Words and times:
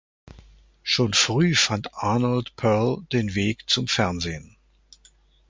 Schon 0.81 1.13
früh 1.13 1.53
fand 1.53 1.93
Arnold 1.93 2.55
Perl 2.55 3.05
den 3.11 3.35
Weg 3.35 3.65
zum 3.67 3.87
Fernsehen. 3.87 4.57